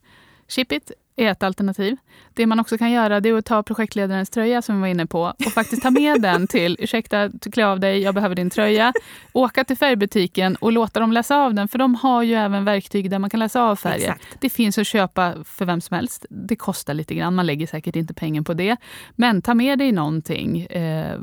[0.49, 1.96] Shipit är ett alternativ.
[2.35, 5.07] Det man också kan göra det är att ta projektledarens tröja som vi var inne
[5.07, 8.92] på och faktiskt ta med den till, ursäkta, klä av dig, jag behöver din tröja.
[9.33, 13.11] Åka till färgbutiken och låta dem läsa av den, för de har ju även verktyg
[13.11, 13.96] där man kan läsa av färger.
[13.96, 14.37] Exakt.
[14.40, 16.27] Det finns att köpa för vem som helst.
[16.31, 18.77] Det kostar lite grann, man lägger säkert inte pengar på det.
[19.14, 20.61] Men ta med dig någonting.
[20.61, 21.18] Eh,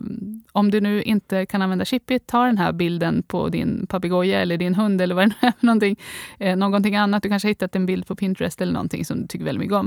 [0.51, 4.58] om du nu inte kan använda Chippit, ta den här bilden på din papegoja eller
[4.58, 5.99] din hund eller vad det nu är någonting.
[6.39, 7.23] Eh, någonting annat.
[7.23, 9.75] Du kanske har hittat en bild på Pinterest eller någonting som du tycker väldigt mycket
[9.75, 9.81] om.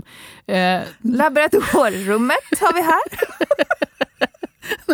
[0.47, 3.03] Eh, Laboratorierummet har vi här.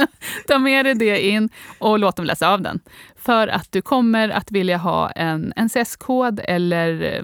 [0.47, 2.81] Ta med dig det in och låt dem läsa av den.
[3.17, 7.23] För att du kommer att vilja ha en NCS-kod eller eh,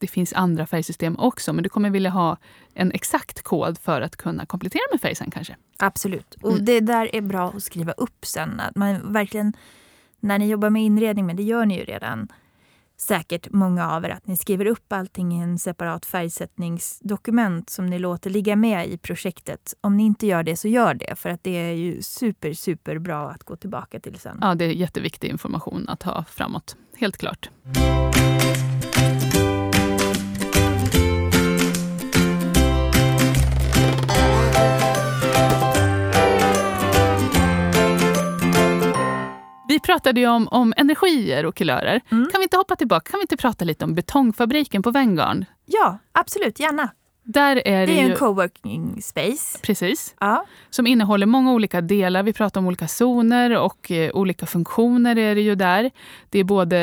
[0.00, 2.36] det finns andra färgsystem också, men du kommer vilja ha
[2.74, 5.56] en exakt kod för att kunna komplettera med färg sen kanske.
[5.78, 6.34] Absolut.
[6.42, 6.64] Och mm.
[6.64, 8.60] det där är bra att skriva upp sen.
[8.60, 9.52] Att man verkligen,
[10.20, 12.28] när ni jobbar med inredning, men det gör ni ju redan,
[13.00, 17.98] säkert många av er att ni skriver upp allting i en separat färgsättningsdokument som ni
[17.98, 19.74] låter ligga med i projektet.
[19.80, 21.16] Om ni inte gör det, så gör det.
[21.16, 24.38] För att det är ju super, super bra att gå tillbaka till sen.
[24.40, 26.76] Ja, det är jätteviktig information att ha framåt.
[26.96, 27.50] Helt klart.
[39.80, 42.00] Vi pratade ju om, om energier och kulörer.
[42.10, 42.28] Mm.
[42.32, 43.10] Kan vi inte hoppa tillbaka?
[43.10, 45.44] Kan vi inte prata lite om betongfabriken på Venngarn?
[45.66, 46.60] Ja, absolut.
[46.60, 46.90] Gärna.
[47.22, 49.58] Där är det, Det är ju, en coworking space.
[49.62, 50.44] precis, Ja.
[50.70, 52.22] som innehåller många olika delar.
[52.22, 55.90] Vi pratar om olika zoner och eh, olika funktioner är det ju där.
[56.30, 56.78] Det är både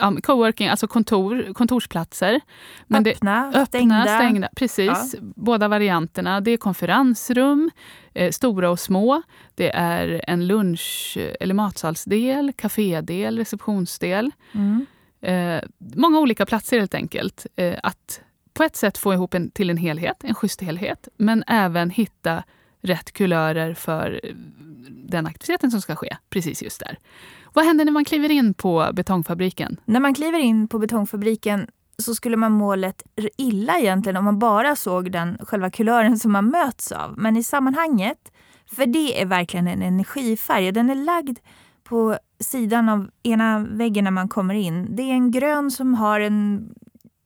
[0.00, 2.40] ja, coworking, alltså kontor, kontorsplatser.
[2.86, 4.04] Men det, öppna, öppna, stängda.
[4.04, 4.48] stängda.
[4.56, 6.40] Precis, båda varianterna.
[6.40, 7.70] Det är konferensrum,
[8.14, 9.22] eh, stora och små.
[9.54, 14.30] Det är en lunch eller matsalsdel, kafédel, receptionsdel.
[14.54, 14.86] Mm.
[15.22, 15.62] Eh,
[15.96, 17.46] många olika platser helt enkelt.
[17.56, 18.20] Eh, att
[18.56, 22.42] på ett sätt få ihop en, till en helhet, en schysst helhet, men även hitta
[22.82, 24.34] rätt kulörer för eh,
[25.08, 26.98] den aktiviteten som ska ske precis just där.
[27.52, 29.80] Vad händer när man kliver in på betongfabriken?
[29.84, 31.66] När man kliver in på betongfabriken
[31.98, 33.02] så skulle man må lätt
[33.36, 37.14] illa egentligen om man bara såg den själva kulören som man möts av.
[37.18, 38.32] Men i sammanhanget,
[38.66, 40.72] för det är verkligen en energifärg.
[40.72, 41.38] Den är lagd
[41.84, 44.96] på sidan av ena väggen när man kommer in.
[44.96, 46.68] Det är en grön som har en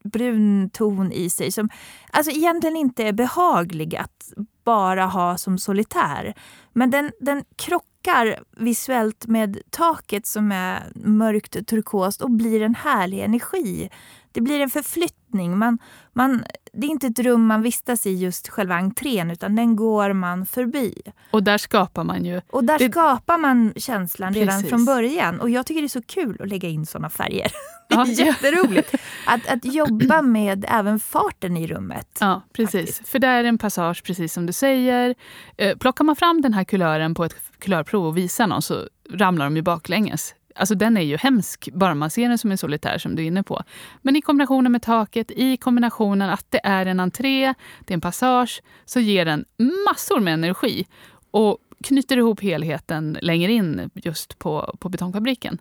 [0.04, 1.68] brun ton i sig som
[2.10, 4.32] alltså egentligen inte är behaglig att
[4.64, 6.34] bara ha som solitär.
[6.72, 13.20] Men den, den krockar visuellt med taket som är mörkt turkost och blir en härlig
[13.20, 13.90] energi.
[14.32, 15.58] Det blir en förflyttning.
[15.58, 15.78] Man,
[16.12, 20.12] man, det är inte ett rum man vistas i just själva entrén utan den går
[20.12, 20.94] man förbi.
[21.30, 22.40] Och där skapar man ju...
[22.50, 24.68] Och där Det- skapar man känslan redan Precis.
[24.70, 25.40] från början.
[25.40, 27.52] Och jag tycker det är så kul att lägga in såna färger.
[27.88, 28.94] Det är Ja, jätteroligt
[29.26, 32.18] att, att jobba med även farten i rummet.
[32.20, 32.80] Ja, precis.
[32.80, 33.08] Faktiskt.
[33.08, 35.14] För där är en passage, precis som du säger.
[35.56, 39.44] Eh, plockar man fram den här kulören på ett kulörprov och visar någon så ramlar
[39.46, 40.34] de ju baklänges.
[40.54, 43.26] Alltså den är ju hemsk, bara man ser den som en solitär som du är
[43.26, 43.62] inne på.
[44.02, 48.00] Men i kombinationen med taket, i kombinationen att det är en entré, det är en
[48.00, 49.44] passage, så ger den
[49.86, 50.86] massor med energi.
[51.30, 55.58] Och knyter ihop helheten längre in just på, på betongfabriken.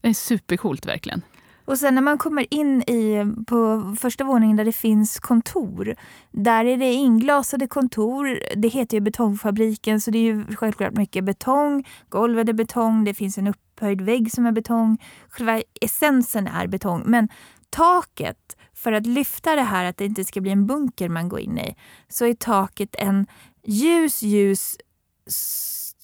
[0.00, 1.22] Det är supercoolt verkligen.
[1.64, 5.96] Och sen när man kommer in i, på första våningen där det finns kontor.
[6.30, 8.38] Där är det inglasade kontor.
[8.56, 11.84] Det heter ju betongfabriken så det är ju självklart mycket betong.
[12.08, 13.46] Golvet är betong, det finns en
[13.82, 14.98] upphöjd vägg som är betong.
[15.28, 17.02] Själva essensen är betong.
[17.06, 17.28] Men
[17.70, 21.40] taket, för att lyfta det här att det inte ska bli en bunker man går
[21.40, 21.74] in i,
[22.08, 23.26] så är taket en
[23.66, 24.76] ljus, ljus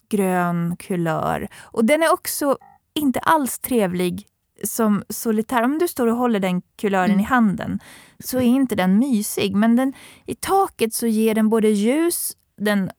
[0.08, 1.48] grön kulör.
[1.72, 2.58] Och den är också
[2.94, 4.26] inte alls trevlig
[4.64, 5.62] som solitär.
[5.62, 7.20] Om du står och håller den kulören Mm.
[7.20, 7.78] i handen
[8.24, 9.54] så är inte den mysig.
[9.54, 9.92] Men den,
[10.26, 12.90] i taket så ger den både ljus, den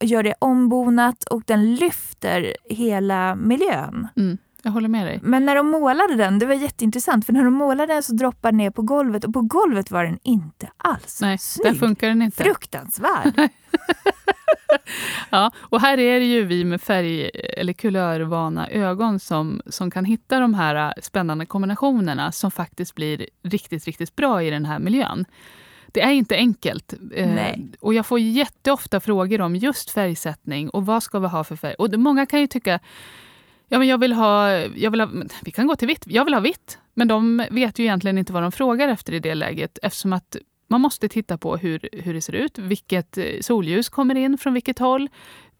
[0.00, 4.08] gör det ombonat och den lyfter hela miljön.
[4.16, 5.20] Mm, jag håller med dig.
[5.22, 8.52] Men när de målade den, det var jätteintressant, för när de målade den så droppade
[8.52, 11.78] den ner på golvet och på golvet var den inte alls Nej, där snygg.
[11.78, 12.44] funkar den inte.
[12.44, 13.48] Fruktansvärd.
[15.30, 20.04] Ja, och här är det ju vi med färg eller kulörvana ögon som, som kan
[20.04, 24.78] hitta de här äh, spännande kombinationerna som faktiskt blir riktigt, riktigt bra i den här
[24.78, 25.24] miljön.
[25.92, 26.94] Det är inte enkelt.
[27.14, 27.52] Eh.
[27.80, 31.74] Och jag får jätteofta frågor om just färgsättning och vad ska vi ha för färg?
[31.74, 32.80] Och många kan ju tycka
[33.72, 35.08] Ja, men jag vill ha, jag vill ha,
[35.42, 36.04] vi kan gå till vitt.
[36.06, 36.78] Jag vill ha vitt.
[36.94, 40.36] Men de vet ju egentligen inte vad de frågar efter i det läget eftersom att
[40.68, 42.58] man måste titta på hur, hur det ser ut.
[42.58, 45.08] Vilket eh, solljus kommer in från vilket håll?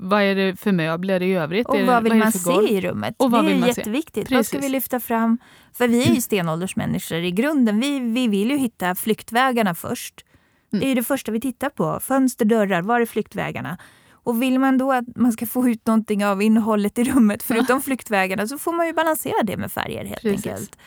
[0.03, 1.67] Vad är det för möbler i övrigt?
[1.67, 3.15] Och vad vill det man se i rummet?
[3.19, 3.69] Och vad det är se?
[3.69, 4.31] jätteviktigt.
[4.31, 4.73] Vad ska vi Precis.
[4.73, 5.39] lyfta fram?
[5.73, 7.81] För vi är ju stenåldersmänniskor i grunden.
[7.81, 10.25] Vi, vi vill ju hitta flyktvägarna först.
[10.73, 10.81] Mm.
[10.81, 12.01] Det är ju det första vi tittar på.
[12.01, 13.79] Fönster, dörrar, var är flyktvägarna?
[14.13, 17.83] Och vill man då att man ska få ut någonting av innehållet i rummet förutom
[17.83, 20.47] flyktvägarna så får man ju balansera det med färger helt Precis.
[20.47, 20.79] enkelt.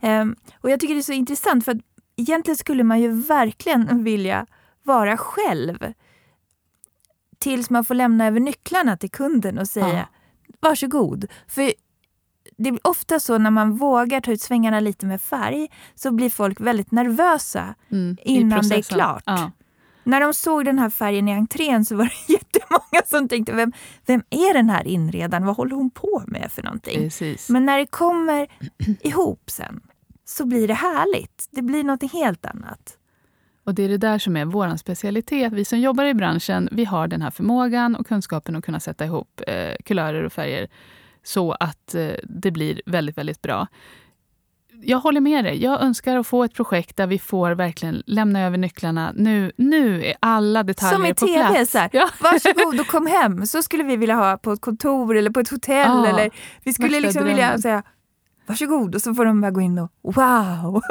[0.00, 1.82] Ehm, och jag tycker det är så intressant för att
[2.16, 4.46] egentligen skulle man ju verkligen vilja
[4.82, 5.92] vara själv
[7.38, 10.04] tills man får lämna över nycklarna till kunden och säga Ja.
[10.60, 11.26] varsågod.
[11.48, 11.72] För
[12.56, 16.30] det är ofta så när man vågar ta ut svängarna lite med färg så blir
[16.30, 17.74] folk väldigt nervösa.
[17.90, 19.22] Mm, innan det är klart.
[19.26, 19.50] Ja.
[20.04, 23.72] När de såg den här färgen i entrén så var det jättemånga som tänkte vem,
[24.06, 25.46] vem är den här inredaren?
[25.46, 26.98] Vad håller hon på med för någonting?
[27.00, 27.48] Precis.
[27.48, 28.48] Men när det kommer
[29.00, 29.80] ihop sen
[30.24, 31.48] så blir det härligt.
[31.50, 32.97] Det blir något helt annat.
[33.68, 35.52] Och det är det där som är vår specialitet.
[35.52, 39.04] Vi som jobbar i branschen, vi har den här förmågan och kunskapen att kunna sätta
[39.04, 40.68] ihop eh, kulörer och färger
[41.22, 43.66] så att eh, det blir väldigt, väldigt bra.
[44.82, 45.62] Jag håller med dig.
[45.62, 49.12] Jag önskar att få ett projekt där vi får verkligen lämna över nycklarna.
[49.14, 51.70] Nu, nu är alla detaljer Som i på tv, plats.
[51.70, 52.08] så här, Ja.
[52.22, 53.46] varsågod och kom hem.
[53.46, 55.88] Så skulle vi vilja ha på ett kontor eller på ett hotell.
[55.88, 56.30] Ja, eller
[56.64, 57.82] vi skulle liksom vilja säga
[58.48, 60.14] varsågod och så får de bara gå in och wow.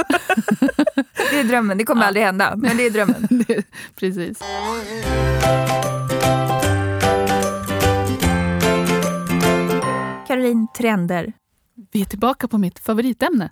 [1.31, 2.07] det är drömmen, det kommer Ja.
[2.07, 3.27] aldrig hända, men det är drömmen.
[3.47, 3.63] Det-
[3.95, 4.39] Precis.
[10.27, 11.33] Caroline, trender.
[11.91, 13.49] Vi är tillbaka på mitt favoritämne.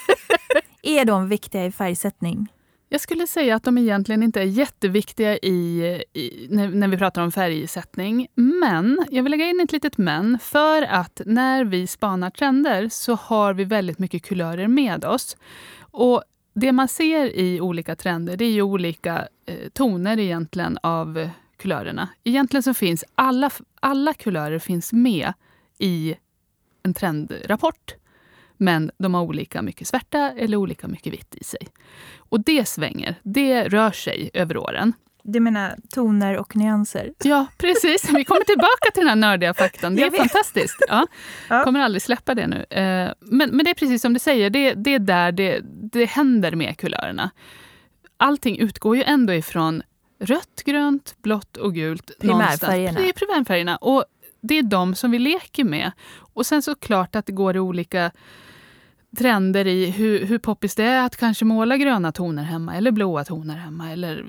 [0.82, 2.52] Är de viktiga i färgsättning?
[2.92, 7.22] Jag skulle säga att de egentligen inte är jätteviktiga i, i, när, när vi pratar
[7.22, 8.28] om färgsättning.
[8.34, 10.38] Men, jag vill lägga in ett litet men.
[10.38, 15.36] För att när vi spanar trender så har vi väldigt mycket kulörer med oss.
[15.80, 16.22] Och
[16.54, 22.08] det man ser i olika trender det är ju olika eh, toner egentligen av kulörerna.
[22.24, 23.50] Egentligen så finns alla,
[23.80, 25.32] alla kulörer finns med
[25.78, 26.16] i
[26.82, 27.94] en trendrapport.
[28.62, 31.68] Men de har olika mycket svärta eller olika mycket vitt i sig.
[32.18, 33.14] Och det svänger.
[33.22, 34.92] Det rör sig över åren.
[35.22, 37.12] Du menar toner och nyanser?
[37.24, 38.10] Ja, precis.
[38.10, 39.96] Vi kommer tillbaka till den här nördiga faktan.
[39.96, 40.84] Det är fantastiskt.
[40.88, 41.06] Ja.
[41.48, 41.64] ja.
[41.64, 42.64] kommer aldrig släppa det nu.
[42.70, 45.60] Eh, men, men det är precis som du säger, det, det är där det,
[45.92, 47.30] det händer med kulörerna.
[48.16, 49.82] Allting utgår ju ändå ifrån
[50.20, 52.10] rött, grönt, blått och gult.
[52.20, 53.00] Primärfärgerna.
[53.00, 53.76] Det är primärfärgerna.
[53.76, 54.04] Och
[54.42, 55.92] det är de som vi leker med.
[56.34, 58.10] Och sen såklart att det går i olika
[59.18, 63.24] trender i hur, hur poppis det är att kanske måla gröna toner hemma eller blåa
[63.24, 64.26] toner hemma eller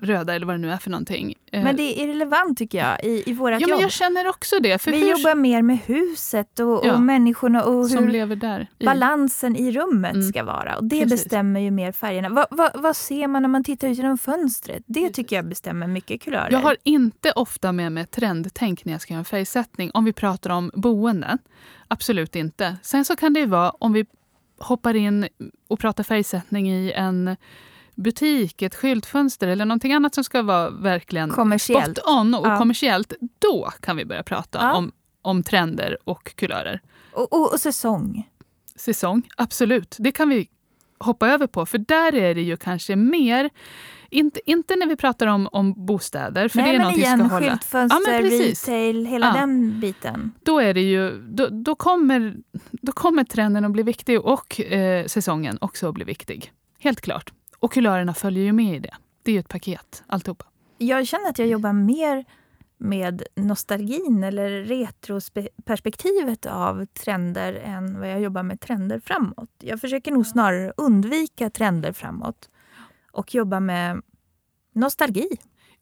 [0.00, 1.34] röda eller vad det nu är för någonting.
[1.52, 3.70] Eh, men det är relevant tycker jag i, i vårt ja, jobb.
[3.70, 4.78] Men jag känner också det.
[4.78, 5.10] För vi hur...
[5.10, 8.84] jobbar mer med huset och, ja, och människorna och hur lever där i.
[8.84, 10.28] balansen i rummet mm.
[10.28, 10.76] ska vara.
[10.76, 11.24] Och det Precis.
[11.24, 12.28] bestämmer ju mer färgerna.
[12.28, 14.82] Va, va, vad ser man när man tittar ut genom fönstret?
[14.86, 16.48] Det tycker jag bestämmer mycket kulörer.
[16.50, 19.90] Jag har inte ofta med mig trendtänk när jag ska göra en färgsättning.
[19.94, 21.38] Om vi pratar om boenden.
[21.88, 22.76] Absolut inte.
[22.82, 24.06] Sen så kan det ju vara om vi
[24.58, 25.28] hoppar in
[25.68, 27.36] och pratar färgsättning i en
[27.94, 31.98] butik, ett skyltfönster eller någonting annat som ska vara verkligen kommersiellt.
[31.98, 32.58] spot on och ja.
[32.58, 34.74] kommersiellt, då kan vi börja prata ja.
[34.74, 34.92] om,
[35.22, 36.80] om trender och kulörer.
[37.12, 38.28] Och, och, och, säsong.
[38.76, 39.96] Säsong, absolut.
[39.98, 40.48] Det kan vi
[40.98, 43.50] hoppa över på, för där är det ju kanske mer
[44.10, 46.48] inte, inte när vi pratar om, om bostäder.
[46.48, 47.50] För Nej, det är men igen, ska hålla.
[47.50, 49.32] skyltfönster, ja, retail, hela ja.
[49.40, 50.32] den biten.
[50.42, 52.36] Då, är det ju, då, då, kommer,
[52.86, 56.52] då kommer trenden att bli viktig och eh, säsongen också att bli viktig.
[56.78, 57.32] Helt klart.
[57.58, 58.94] Och kulörerna följer ju med i det.
[59.22, 60.44] Det är ju ett paket, alltihopa.
[60.78, 62.24] Jag känner att jag jobbar mer
[62.78, 69.50] med nostalgin eller retroperspektivet av trender än vad jag jobbar med trender framåt.
[69.58, 72.50] Jag försöker nog snarare undvika trender framåt
[73.12, 74.02] och jobba med
[74.72, 75.28] nostalgi.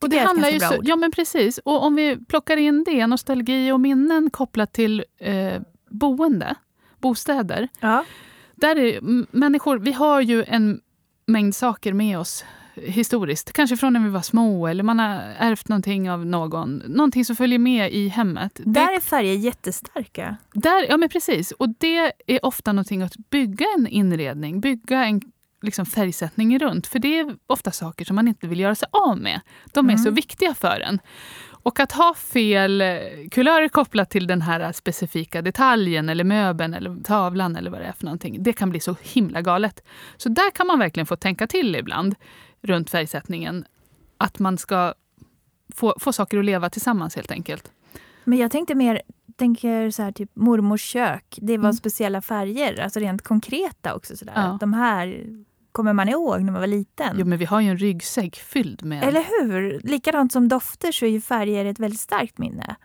[0.01, 1.57] Och det handlar ju så, ja men precis.
[1.57, 6.55] Och om vi plockar in det, nostalgi och minnen kopplat till eh, boende,
[7.05, 7.67] bostäder.
[7.79, 8.05] Ja.
[8.55, 8.99] Där är,
[9.35, 10.81] människor, vi har ju en
[11.25, 13.53] mängd saker med oss historiskt.
[13.53, 16.77] Kanske från när vi var små eller man har ärvt någonting av någon.
[16.87, 18.61] Någonting som följer med i hemmet.
[18.63, 20.37] Där det, är färger jättestarka.
[20.53, 21.51] Där, ja men precis.
[21.51, 25.21] Och det är ofta någonting att bygga en inredning, bygga en
[25.61, 26.87] liksom färgsättning runt.
[26.87, 29.41] För det är ofta saker som man inte vill göra sig av med.
[29.73, 30.03] De är mm.
[30.03, 30.99] så viktiga för en.
[31.65, 32.97] Och att ha fel eh,
[33.31, 37.91] kulörer kopplat till den här specifika detaljen eller möbeln eller tavlan eller vad det är
[37.91, 39.83] för någonting, det kan bli så himla galet.
[40.17, 42.15] Så där kan man verkligen få tänka till ibland
[42.61, 43.65] runt färgsättningen.
[44.17, 44.93] Att man ska
[45.75, 47.71] få, få saker att leva tillsammans helt enkelt.
[48.23, 49.01] Men jag tänkte mer,
[49.35, 51.39] tänker så här, typ mormors kök.
[51.41, 51.73] Det var mm.
[51.73, 54.17] speciella färger, alltså rent konkreta också.
[54.17, 54.33] Sådär.
[54.35, 54.57] Ja.
[54.61, 55.25] De här
[55.75, 57.15] kommer man ihåg när man var liten.
[57.19, 59.03] Jo, men vi har ju en ryggsäck fylld med...
[59.03, 59.79] Eller hur?
[59.83, 62.75] Likadant som dofter så är ju färger ett väldigt starkt minne.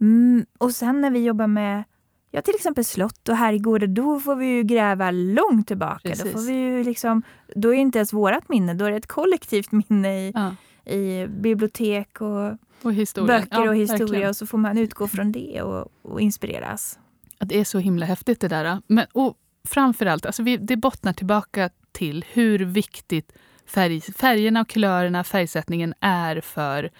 [0.00, 1.84] Mm, och sen när vi jobbar med
[2.30, 6.08] ja, till exempel slott och herrgårdar, då får vi ju gräva långt tillbaka.
[6.08, 7.22] Då, får vi ju liksom,
[7.54, 10.54] då är det inte ens vårt minne, då är det ett kollektivt minne i, ja.
[10.92, 12.46] i bibliotek och,
[12.82, 12.92] och
[13.26, 14.06] böcker ja, och historia.
[14.06, 14.28] Verkligen.
[14.28, 16.98] Och så får man utgå från det och, och inspireras.
[17.38, 18.82] det är så himla häftigt det där.
[18.86, 23.32] Men, och framförallt, alltså vi, det bottnar tillbaka till hur viktigt
[23.66, 26.90] färg, färgerna och kulörerna, färgsättningen är för,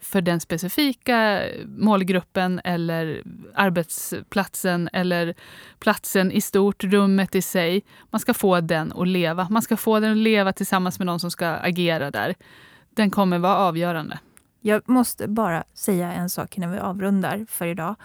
[0.00, 3.22] för den specifika målgruppen eller
[3.54, 5.34] arbetsplatsen eller
[5.78, 7.82] platsen i stort, rummet i sig.
[8.10, 9.46] Man ska få den att leva.
[9.50, 12.34] Man ska få den att leva tillsammans med någon som ska agera där.
[12.90, 14.18] Den kommer vara avgörande.
[14.60, 17.96] Jag måste bara säga en sak innan vi avrundar för idag.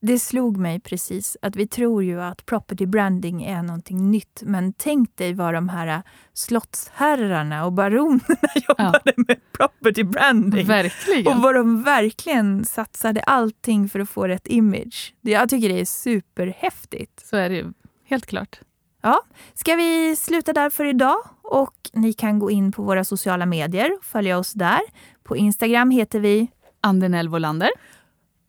[0.00, 4.42] Det slog mig precis att vi tror ju att property branding är någonting nytt.
[4.42, 9.24] Men tänk dig vad de här slottsherrarna och baronerna jobbade ja.
[9.26, 10.66] med property branding.
[10.66, 11.26] Verkligen.
[11.26, 15.14] Och vad de verkligen satsade allting för att få rätt image.
[15.20, 17.26] Jag tycker det är superhäftigt.
[17.26, 17.72] Så är det ju.
[18.04, 18.60] Helt klart.
[19.02, 19.22] Ja,
[19.54, 21.18] ska vi sluta där för idag?
[21.42, 24.80] Och ni kan gå in på våra sociala medier och följa oss där.
[25.22, 26.50] På Instagram heter vi
[26.80, 27.70] Andenell Volander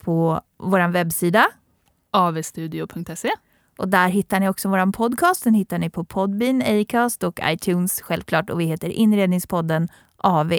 [0.04, 1.48] på vår webbsida.
[2.12, 3.30] avstudio.se.
[3.78, 5.44] Och där hittar ni också vår podcast.
[5.44, 8.50] Den hittar ni på Podbean, Acast och iTunes självklart.
[8.50, 9.88] Och vi heter Inredningspodden
[10.18, 10.54] AV.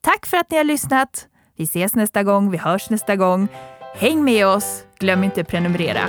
[0.00, 1.28] Tack för att ni har lyssnat.
[1.56, 3.48] Vi ses nästa gång, vi hörs nästa gång.
[3.94, 4.84] Häng med oss!
[4.98, 6.00] Glöm inte att prenumerera.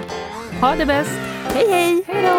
[0.62, 1.20] Ha det bäst!
[1.54, 2.04] Hej hej!
[2.08, 2.39] Hej då!